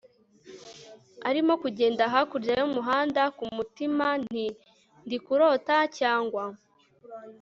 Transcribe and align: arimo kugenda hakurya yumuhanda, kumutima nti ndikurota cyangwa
arimo 1.29 1.53
kugenda 1.63 2.03
hakurya 2.13 2.53
yumuhanda, 2.59 3.21
kumutima 3.37 4.05
nti 4.23 4.45
ndikurota 5.05 5.77
cyangwa 5.97 6.43